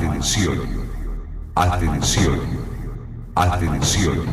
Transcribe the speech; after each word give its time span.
Atención. 0.00 0.58
Atención. 1.54 2.40
Atención. 3.34 4.24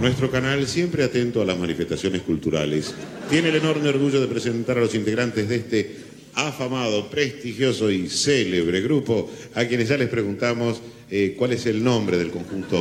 Nuestro 0.00 0.28
canal, 0.32 0.66
siempre 0.66 1.04
atento 1.04 1.40
a 1.40 1.44
las 1.44 1.56
manifestaciones 1.56 2.22
culturales, 2.22 2.92
tiene 3.30 3.50
el 3.50 3.54
enorme 3.54 3.88
orgullo 3.88 4.20
de 4.20 4.26
presentar 4.26 4.78
a 4.78 4.80
los 4.80 4.96
integrantes 4.96 5.48
de 5.48 5.54
este 5.54 5.96
afamado, 6.34 7.08
prestigioso 7.08 7.88
y 7.88 8.08
célebre 8.08 8.80
grupo, 8.80 9.30
a 9.54 9.64
quienes 9.64 9.90
ya 9.90 9.96
les 9.96 10.08
preguntamos 10.08 10.82
eh, 11.08 11.36
cuál 11.38 11.52
es 11.52 11.66
el 11.66 11.84
nombre 11.84 12.18
del 12.18 12.32
conjunto. 12.32 12.76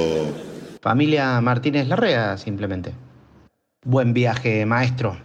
Familia 0.81 1.39
Martínez 1.41 1.87
Larrea, 1.87 2.39
simplemente. 2.39 2.91
Buen 3.85 4.15
viaje, 4.15 4.65
maestro. 4.65 5.15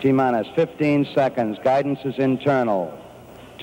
T-minus 0.00 0.46
15 0.54 1.12
seconds. 1.12 1.58
Guidance 1.64 2.08
is 2.08 2.16
internal. 2.20 2.88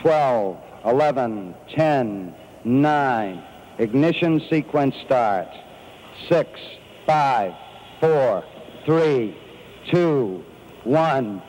12, 0.04 0.58
11, 0.84 1.56
10, 1.74 2.37
9. 2.68 3.44
Ignition 3.80 4.42
sequence 4.50 4.94
start. 5.06 5.48
6, 6.28 6.50
5, 7.06 7.54
4, 8.02 8.44
3, 8.86 9.38
2, 9.92 10.44
1, 10.84 11.42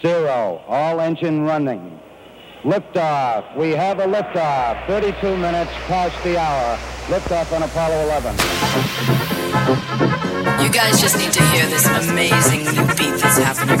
0. 0.00 0.62
All 0.68 1.00
engine 1.00 1.42
running. 1.42 1.98
Liftoff. 2.62 3.56
We 3.56 3.70
have 3.70 3.98
a 3.98 4.06
liftoff. 4.06 4.86
32 4.86 5.36
minutes 5.36 5.72
past 5.88 6.22
the 6.22 6.38
hour. 6.38 6.78
Liftoff 7.08 7.52
on 7.52 7.64
Apollo 7.64 8.04
11. 8.04 8.36
You 10.64 10.70
guys 10.70 11.00
just 11.00 11.18
need 11.18 11.32
to 11.32 11.42
hear 11.46 11.66
this 11.66 11.86
amazing 11.86 12.64
new 12.72 12.86
beat 12.94 13.20
that's 13.20 13.38
happening. 13.38 13.80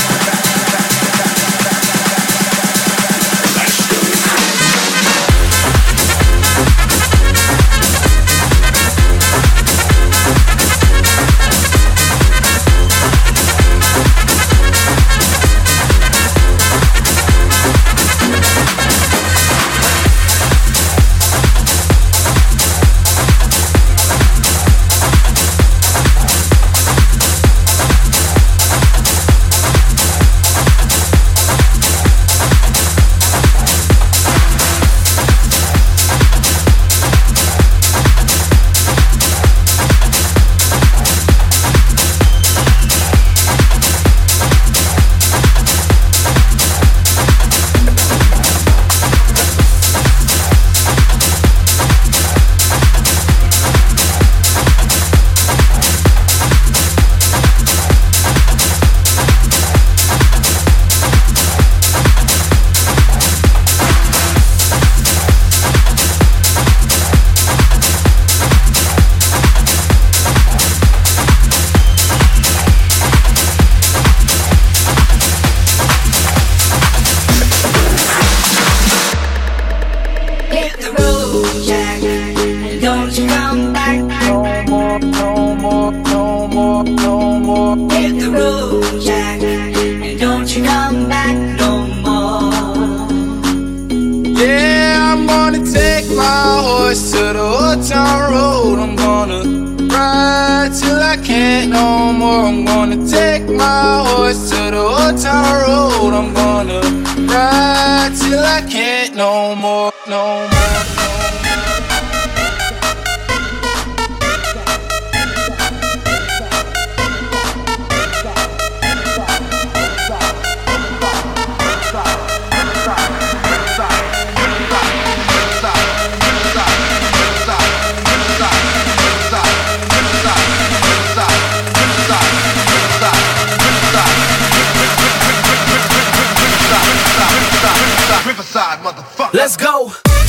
Riverside, 138.31 138.79
motherfucker. 138.81 139.33
Let's 139.33 139.57
go. 139.57 140.20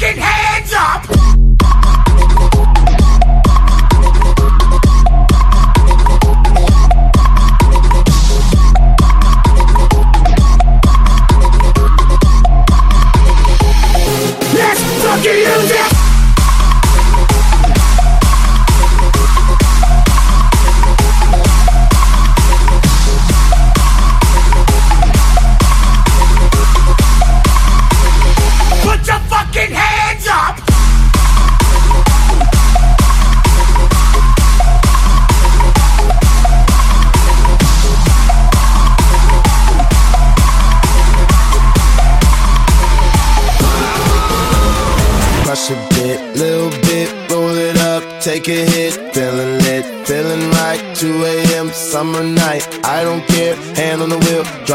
fucking 0.00 0.16
hell! 0.22 0.39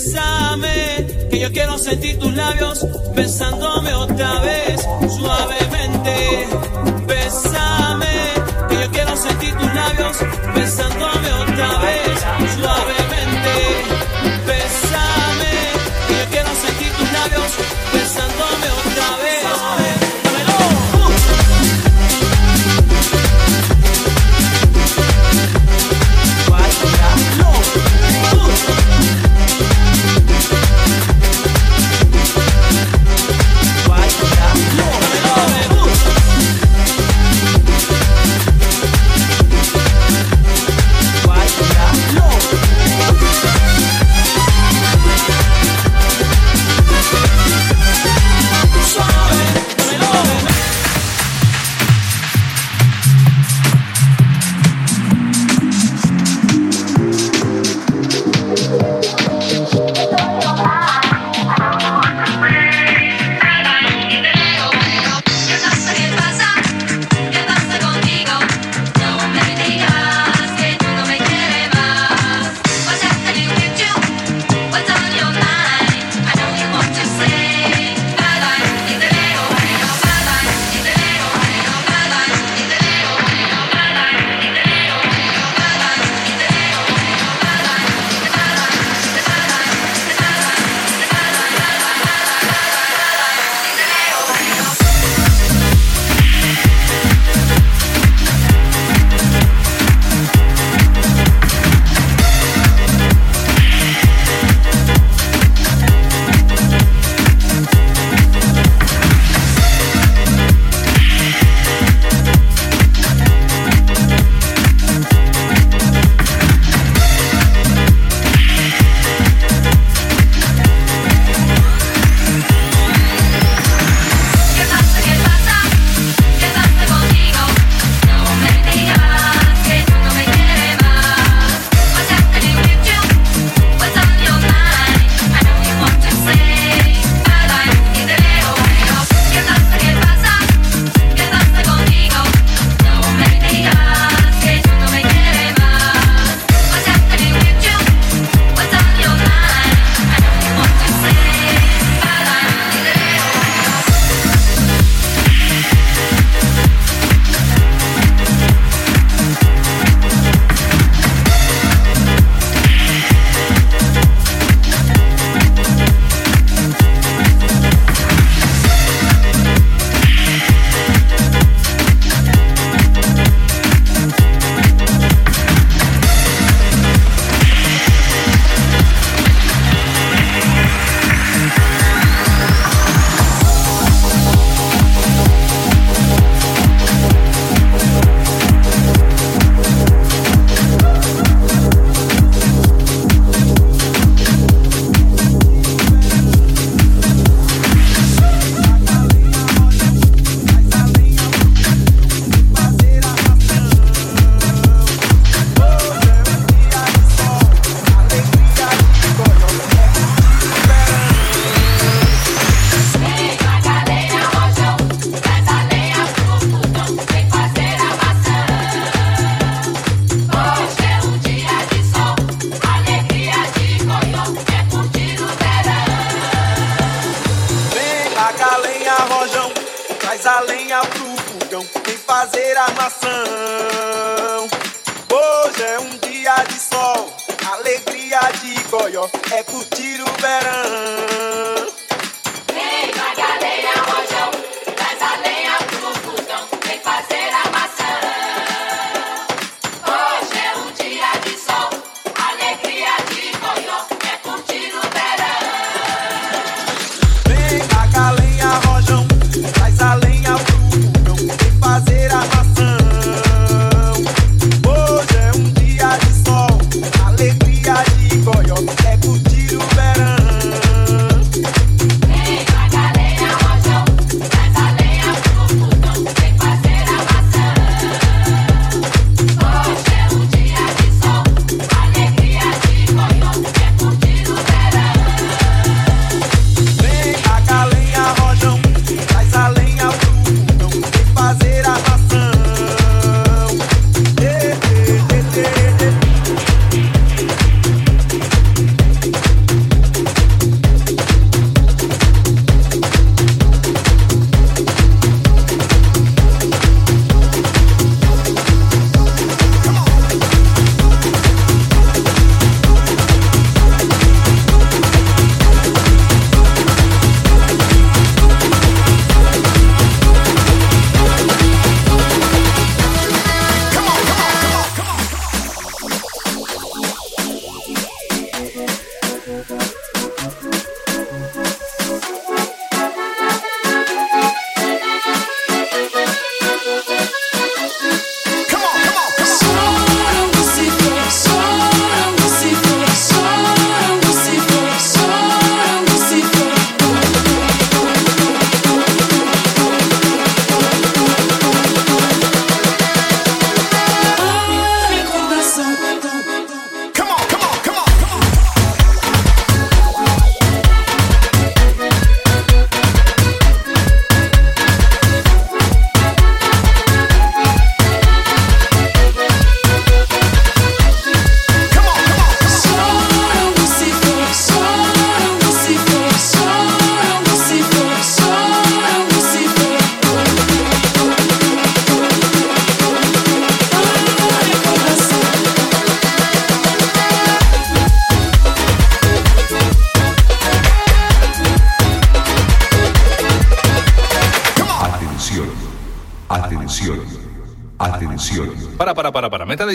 Bésame, 0.00 1.06
que 1.30 1.40
yo 1.40 1.52
quiero 1.52 1.78
sentir 1.78 2.18
tus 2.18 2.34
labios 2.34 2.86
besándome 3.14 3.79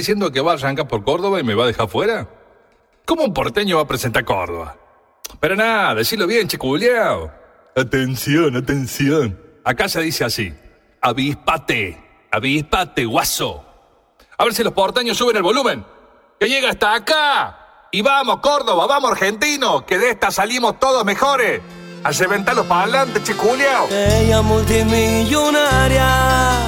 diciendo 0.05 0.31
que 0.31 0.39
va 0.39 0.51
a 0.51 0.53
arrancar 0.53 0.87
por 0.87 1.03
Córdoba 1.03 1.39
y 1.39 1.43
me 1.43 1.55
va 1.55 1.63
a 1.63 1.67
dejar 1.67 1.89
fuera? 1.89 2.27
¿Cómo 3.05 3.23
un 3.23 3.33
porteño 3.33 3.77
va 3.77 3.81
a 3.81 3.87
presentar 3.87 4.23
Córdoba? 4.23 4.77
Pero 5.39 5.55
nada, 5.55 5.95
decilo 5.95 6.27
bien, 6.27 6.47
chiculeao. 6.47 7.31
Atención, 7.75 8.55
atención. 8.55 9.35
Acá 9.63 9.89
se 9.89 10.01
dice 10.01 10.23
así. 10.23 10.53
Avispate. 11.01 11.97
Avispate, 12.31 13.05
guaso. 13.05 13.65
A 14.37 14.43
ver 14.43 14.53
si 14.53 14.63
los 14.63 14.73
porteños 14.73 15.17
suben 15.17 15.37
el 15.37 15.43
volumen. 15.43 15.83
Que 16.39 16.49
llega 16.49 16.69
hasta 16.69 16.93
acá. 16.93 17.87
Y 17.91 18.03
vamos, 18.03 18.41
Córdoba, 18.41 18.85
vamos, 18.85 19.09
argentino. 19.09 19.87
Que 19.87 19.97
de 19.97 20.11
esta 20.11 20.29
salimos 20.29 20.79
todos 20.79 21.03
mejores. 21.03 21.61
A 22.03 22.11
reventarlos 22.11 22.67
para 22.67 22.83
adelante, 22.83 23.23
chiculeao. 23.23 23.87
Ella 23.89 24.43
multimillonaria 24.43 26.59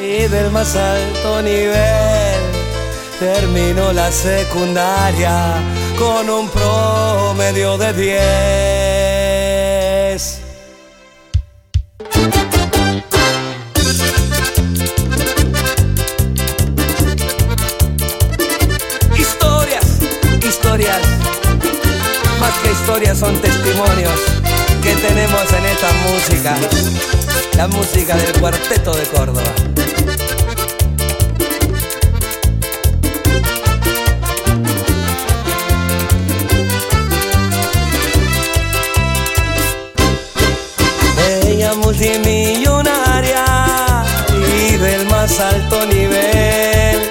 y 0.00 0.28
del 0.28 0.52
más 0.52 0.76
alto 0.76 1.42
nivel. 1.42 2.33
Terminó 3.24 3.90
la 3.94 4.12
secundaria 4.12 5.54
con 5.98 6.28
un 6.28 6.46
promedio 6.50 7.78
de 7.78 7.92
10. 10.12 10.40
Historias, 19.18 19.86
historias, 20.46 21.00
más 22.38 22.52
que 22.62 22.72
historias 22.72 23.18
son 23.18 23.40
testimonios 23.40 24.20
que 24.82 24.94
tenemos 24.96 25.50
en 25.50 25.64
esta 25.64 25.90
música, 26.10 26.58
la 27.56 27.68
música 27.68 28.16
del 28.16 28.38
cuarteto 28.38 28.92
de 28.92 29.04
Córdoba. 29.04 29.83
Multimillonaria 41.94 43.44
y 44.58 44.76
del 44.76 45.06
más 45.06 45.38
alto 45.38 45.86
nivel 45.86 47.10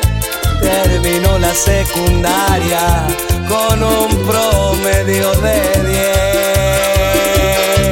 terminó 0.62 1.40
la 1.40 1.54
secundaria 1.54 3.08
con 3.48 3.82
un 3.82 4.10
promedio 4.28 5.32
de 5.36 5.62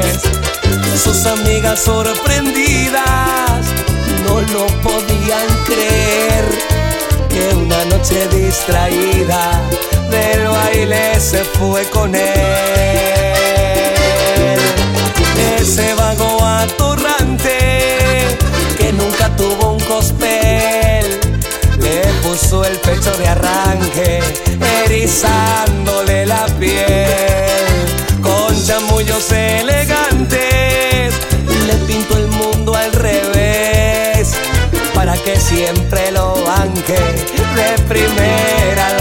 10. 0.04 1.02
Sus 1.02 1.26
amigas 1.26 1.80
sorprendidas 1.80 3.66
no 4.26 4.42
lo 4.42 4.68
podían 4.82 5.48
creer 5.66 6.44
que 7.30 7.56
una 7.56 7.86
noche 7.86 8.28
distraída 8.28 9.62
del 10.10 10.46
baile 10.48 11.20
se 11.20 11.44
fue 11.44 11.86
con 11.86 12.14
él. 12.16 13.42
Ese 15.58 15.94
vago 15.94 16.31
atorrante 16.62 17.58
que 18.78 18.94
nunca 18.94 19.36
tuvo 19.36 19.74
un 19.74 19.80
cospel 19.82 21.22
le 21.82 22.02
puso 22.24 22.64
el 22.64 22.78
pecho 22.80 23.12
de 23.18 23.28
arranque, 23.28 24.20
erizándole 24.86 26.26
la 26.26 26.46
piel. 26.60 28.22
Con 28.22 28.66
chamullos 28.66 29.32
elegantes 29.32 31.14
le 31.68 31.74
pintó 31.88 32.18
el 32.18 32.28
mundo 32.28 32.76
al 32.76 32.92
revés 32.94 34.34
para 34.94 35.16
que 35.16 35.40
siempre 35.40 36.12
lo 36.12 36.36
banque. 36.46 37.00
De 37.56 37.84
primera 37.90 39.01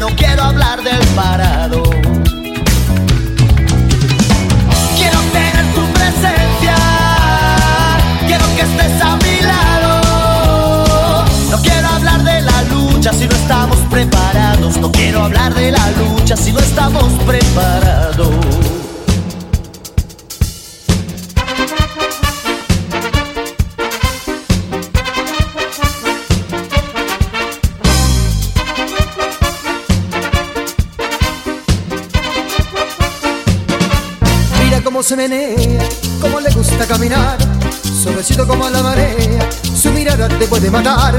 no 0.00 0.08
quiero 0.16 0.42
hablar 0.42 0.82
del 0.82 0.98
parado. 1.14 1.82
Quiero 4.96 5.20
tener 5.30 5.74
tu 5.74 5.86
presencia, 5.92 6.74
quiero 8.26 8.44
que 8.56 8.62
estés 8.62 9.02
a 9.02 9.16
mi 9.16 9.40
lado. 9.42 11.24
No 11.50 11.58
quiero 11.60 11.88
hablar 11.88 12.24
de 12.24 12.40
la 12.40 12.62
lucha 12.62 13.12
si 13.12 13.26
no 13.28 13.34
estamos 13.36 13.76
preparados. 13.90 14.78
No 14.78 14.90
quiero 14.90 15.22
hablar 15.22 15.54
de 15.54 15.70
la 15.70 15.90
lucha 15.90 16.34
si 16.34 16.50
no 16.50 16.60
estamos 16.60 17.12
preparados. 17.26 18.79
Se 35.10 35.16
menea, 35.16 35.88
cómo 36.20 36.38
le 36.38 36.48
gusta 36.50 36.86
caminar, 36.86 37.36
suavecito 38.00 38.46
como 38.46 38.70
la 38.70 38.80
marea, 38.80 39.48
su 39.74 39.90
mirada 39.90 40.28
te 40.28 40.46
puede 40.46 40.70
matar. 40.70 41.18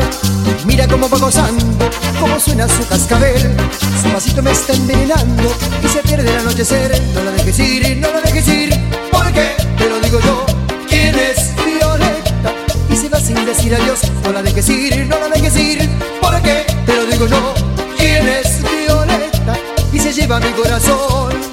Mira 0.65 0.87
cómo 0.87 1.09
va 1.09 1.17
gozando, 1.17 1.89
cómo 2.17 2.39
suena 2.39 2.69
su 2.69 2.87
cascabel, 2.87 3.53
su 4.01 4.09
pasito 4.13 4.41
me 4.41 4.51
está 4.51 4.71
envenenando 4.71 5.51
y 5.83 5.89
se 5.89 5.99
pierde 6.03 6.29
el 6.29 6.37
anochecer. 6.37 7.01
No 7.13 7.21
la 7.21 7.31
dejes 7.31 7.59
ir, 7.59 7.97
no 7.97 8.09
la 8.13 8.21
dejes 8.21 8.47
ir, 8.47 8.79
porque 9.11 9.57
te 9.77 9.89
lo 9.89 9.99
digo 9.99 10.21
yo, 10.21 10.45
¿quién 10.87 11.13
es 11.19 11.53
Violeta? 11.65 12.53
Y 12.89 12.95
se 12.95 13.09
va 13.09 13.19
sin 13.19 13.45
decir 13.45 13.75
adiós, 13.75 13.99
no 14.23 14.31
la 14.31 14.41
dejes 14.41 14.69
ir, 14.69 15.05
no 15.05 15.19
la 15.19 15.27
dejes 15.27 15.57
ir, 15.57 15.89
porque 16.21 16.65
te 16.85 16.95
lo 16.95 17.05
digo 17.07 17.27
yo, 17.27 17.53
¿quién 17.97 18.25
es 18.25 18.61
Violeta? 18.61 19.57
Y 19.91 19.99
se 19.99 20.13
lleva 20.13 20.39
mi 20.39 20.51
corazón. 20.51 21.50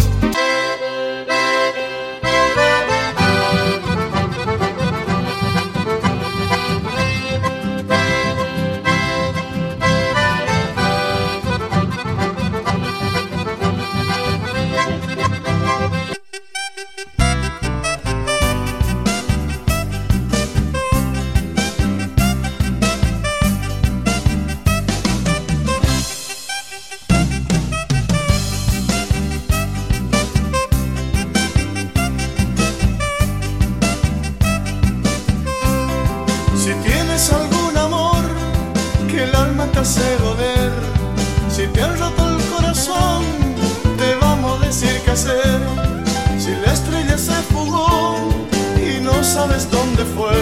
Sabes 49.48 49.70
dónde 49.70 50.04
fue, 50.04 50.32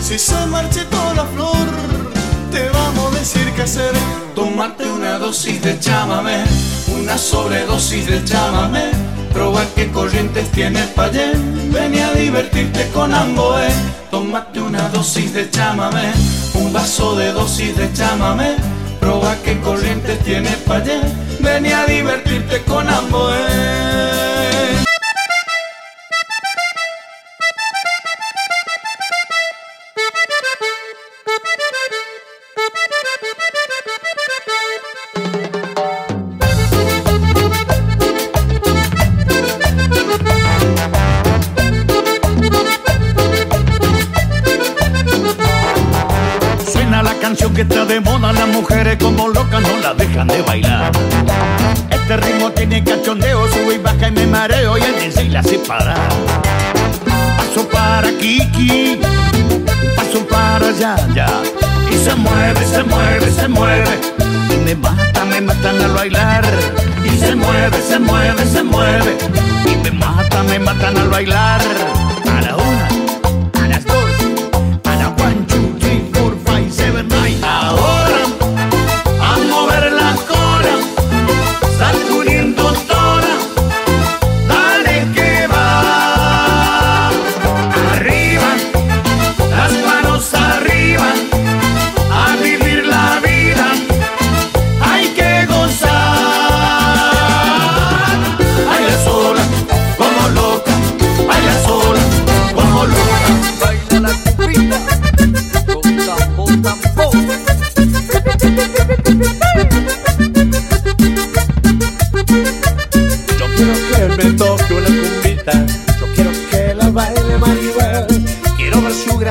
si 0.00 0.18
se 0.18 0.46
marchitó 0.46 1.14
la 1.14 1.24
flor, 1.26 1.66
te 2.50 2.68
vamos 2.68 3.14
a 3.14 3.18
decir 3.18 3.52
qué 3.54 3.62
hacer. 3.62 3.92
Tomarte 4.34 4.90
una 4.90 5.18
dosis 5.18 5.62
de 5.62 5.78
chámame, 5.78 6.44
una 7.00 7.16
sobredosis 7.16 8.06
de 8.06 8.24
chámame. 8.24 8.90
Proba 9.32 9.64
qué 9.76 9.90
corrientes 9.90 10.50
tiene 10.50 10.80
Payé, 10.96 11.32
ven 11.72 11.98
a 11.98 12.12
divertirte 12.12 12.88
con 12.88 13.14
Amboé. 13.14 13.68
Tómate 14.10 14.60
una 14.60 14.88
dosis 14.88 15.32
de 15.32 15.48
chámame, 15.50 16.12
un 16.54 16.72
vaso 16.72 17.14
de 17.14 17.32
dosis 17.32 17.76
de 17.76 17.92
chámame. 17.92 18.56
Proba 18.98 19.36
qué 19.44 19.58
corrientes 19.60 20.18
tiene 20.24 20.50
Payé, 20.66 21.00
ven 21.40 21.66
a 21.66 21.86
divertirte 21.86 22.62
con 22.64 22.88
Amboé. 22.88 23.89
Para 60.80 60.96
Yaya. 60.96 61.26
Y 61.90 61.94
se 61.94 62.14
mueve, 62.14 62.64
se 62.64 62.82
mueve, 62.82 63.30
se 63.30 63.48
mueve. 63.48 64.00
Y 64.52 64.56
me 64.64 64.74
mata, 64.74 65.24
me 65.24 65.40
matan 65.40 65.80
al 65.80 65.92
bailar. 65.92 66.44
Y 67.04 67.18
se 67.18 67.34
mueve, 67.34 67.82
se 67.82 67.98
mueve, 67.98 68.44
se 68.46 68.62
mueve. 68.62 69.16
Y 69.66 69.76
me 69.76 69.90
mata, 69.92 70.42
me 70.44 70.58
matan 70.58 70.96
al 70.96 71.08
bailar. 71.08 71.60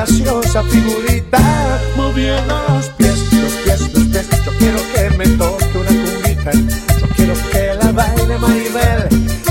Graciosa 0.00 0.62
figurita 0.62 1.78
moviendo 1.94 2.64
los 2.68 2.88
pies, 2.96 3.18
los 3.34 3.52
pies, 3.52 3.80
los 3.80 4.04
pies. 4.04 4.28
Yo 4.46 4.52
quiero 4.58 4.78
que 4.94 5.10
me 5.18 5.26
toque 5.36 5.78
una 5.78 5.90
cumbita, 5.90 6.52
yo 6.98 7.06
quiero 7.16 7.34
que 7.52 7.74
la 7.74 7.92
baile 7.92 8.38
Maribel, 8.38 9.08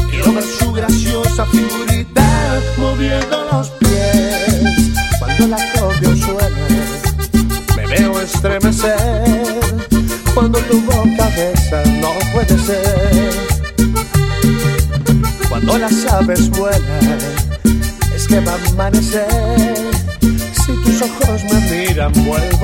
quiero 0.09 0.33
ver 0.33 0.43
su 0.43 0.71
graciosa 0.71 1.45
figurita 1.45 2.25
moviendo 2.79 3.47
los 3.51 3.69
pies. 3.69 4.91
Cuando 5.19 5.47
la 5.49 5.57
copia 5.73 6.15
suena, 6.15 6.67
me 7.75 7.85
veo 7.85 8.19
estremecer. 8.19 9.59
Cuando 10.33 10.57
tu 10.61 10.81
boca 10.81 11.29
besa, 11.37 11.83
no 12.01 12.09
puede 12.33 12.57
ser. 12.57 13.33
Cuando 15.47 15.77
las 15.77 16.05
aves 16.07 16.49
vuelan, 16.49 17.19
es 18.15 18.27
que 18.27 18.39
va 18.39 18.53
a 18.53 18.69
amanecer. 18.71 19.48
Me 22.15 22.21
miran, 22.23 22.58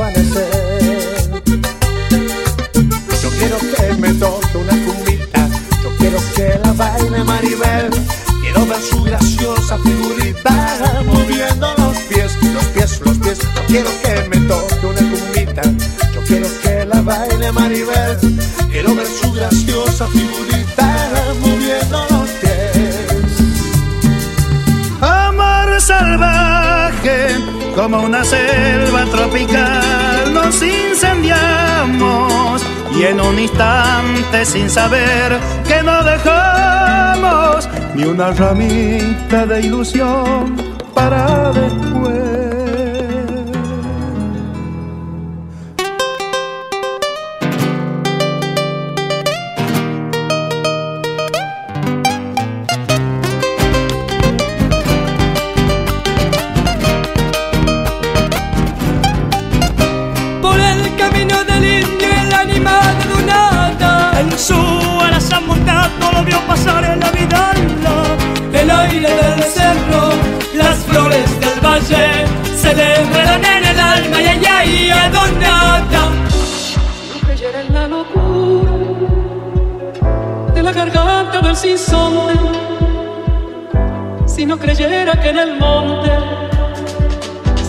sin 34.45 34.69
saber 34.69 35.39
que 35.67 35.81
no 35.81 36.03
dejamos 36.03 37.69
ni 37.95 38.03
una 38.03 38.31
ramita 38.31 39.45
de 39.45 39.61
ilusión 39.61 40.55
para 40.93 41.51
después. 41.51 42.24
Flores 71.81 71.89
del 71.89 71.97
valle 71.97 72.25
Se 72.55 72.73
le 72.73 73.01
enredan 73.01 73.45
en 73.45 73.65
el 73.65 73.79
alma 73.79 74.21
y 74.21 74.27
allá 74.27 74.65
y 74.65 74.89
a 74.89 75.09
Donata 75.09 76.09
No 77.13 77.19
creyera 77.25 77.61
en 77.61 77.73
la 77.73 77.87
locura 77.87 78.71
De 80.53 80.63
la 80.63 80.71
garganta 80.71 81.41
del 81.41 81.55
sinsonte 81.55 82.33
Si 84.25 84.45
no 84.45 84.57
creyera 84.57 85.19
que 85.19 85.29
en 85.29 85.39
el 85.39 85.57
monte 85.57 86.11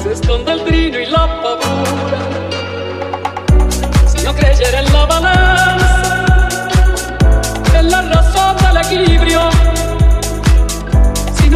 Se 0.03 0.13
esconde 0.13 0.53
el 0.53 0.65
trino 0.65 0.99
y 1.01 1.07
la 1.07 1.27
pavura. 1.43 2.19
Si 4.07 4.25
no 4.25 4.33
creyera 4.35 4.81
en 4.81 4.93
la 4.93 5.05
balanza, 5.07 6.49
en 7.75 7.91
la 7.91 8.03
razón 8.03 8.57
del 8.57 8.77
equilibrio, 8.77 9.41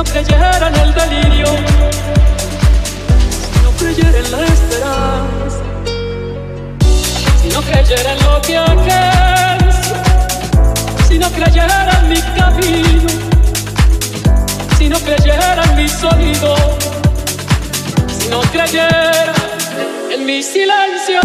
no 0.00 0.04
creyera 0.04 0.68
en 0.68 0.76
el 0.76 0.94
delirio, 0.94 1.46
si 3.52 3.60
no 3.62 3.70
creyera 3.72 4.18
en 4.18 4.30
la 4.32 4.44
esperanza, 4.46 5.62
si 7.42 7.48
no 7.50 7.60
creyera 7.60 8.12
en 8.12 8.24
lo 8.24 8.40
que 8.40 8.56
aquece, 8.56 9.94
si 11.06 11.18
no 11.18 11.30
creyera 11.30 12.00
en 12.00 12.08
mi 12.08 12.22
camino, 12.38 13.10
si 14.78 14.88
no 14.88 14.98
creyera 15.00 15.64
en 15.64 15.76
mi 15.76 15.86
sonido, 15.86 16.54
si 18.18 18.28
no 18.30 18.40
creyera 18.40 19.34
en 20.14 20.24
mi 20.24 20.42
silencio. 20.42 21.20